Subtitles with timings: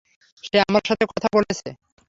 [0.43, 1.67] সে আমার সাথে কথা বলেছে।